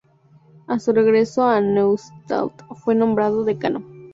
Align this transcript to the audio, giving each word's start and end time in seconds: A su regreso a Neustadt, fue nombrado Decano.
A 0.65 0.79
su 0.79 0.93
regreso 0.93 1.45
a 1.45 1.61
Neustadt, 1.61 2.63
fue 2.83 2.95
nombrado 2.95 3.43
Decano. 3.43 3.85